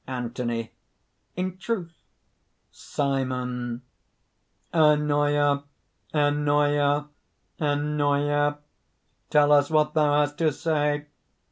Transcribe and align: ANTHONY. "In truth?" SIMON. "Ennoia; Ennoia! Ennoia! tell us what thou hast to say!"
ANTHONY. 0.07 0.71
"In 1.35 1.57
truth?" 1.59 1.93
SIMON. 2.71 3.83
"Ennoia; 4.73 5.63
Ennoia! 6.11 7.07
Ennoia! 7.59 8.57
tell 9.29 9.51
us 9.51 9.69
what 9.69 9.93
thou 9.93 10.21
hast 10.21 10.39
to 10.39 10.51
say!" 10.51 11.05